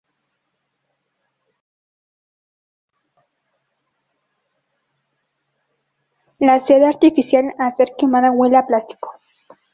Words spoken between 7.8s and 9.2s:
quemada huele a plástico.